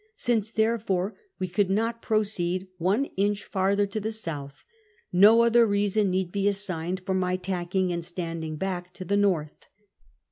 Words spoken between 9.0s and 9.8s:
the north.